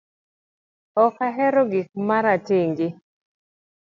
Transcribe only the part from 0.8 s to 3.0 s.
Ok ahero gik maratenge